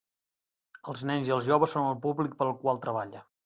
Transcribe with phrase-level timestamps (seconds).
[0.93, 3.27] Els nens i els joves són el públic per al qual treballa.